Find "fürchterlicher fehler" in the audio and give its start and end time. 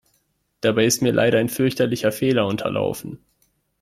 1.47-2.47